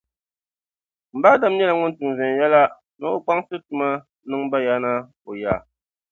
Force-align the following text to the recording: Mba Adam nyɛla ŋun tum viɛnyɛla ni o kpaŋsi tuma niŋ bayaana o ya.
Mba 1.15 1.27
Adam 1.35 1.53
nyɛla 1.55 1.73
ŋun 1.79 1.91
tum 1.97 2.09
viɛnyɛla 2.17 2.61
ni 2.97 3.05
o 3.15 3.21
kpaŋsi 3.23 3.55
tuma 3.65 3.87
niŋ 4.29 4.41
bayaana 4.51 4.91
o 5.29 5.31
ya. 5.41 5.53